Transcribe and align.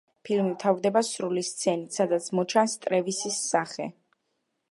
ფილმი 0.27 0.51
მთავრდება 0.53 1.03
სროლის 1.09 1.51
სცენით, 1.57 1.97
სადაც 1.99 2.31
მოჩანს 2.39 2.75
ტრევისის 2.87 3.39
სახე. 3.53 3.87